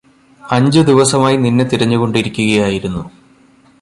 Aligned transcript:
അഞ്ചുദിവസമായി 0.41 1.37
നിന്നെ 1.37 1.65
തിരഞ്ഞുകൊണ്ടിരിക്കുകയായിരുന്നു 1.65 3.03